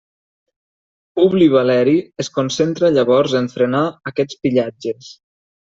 [1.19, 1.95] Publi Valeri
[2.25, 5.17] es concentra llavors en frenar aquests pillatges.